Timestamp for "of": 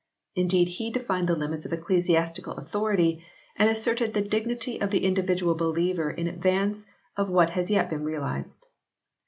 1.63-1.71, 4.81-4.89, 7.15-7.29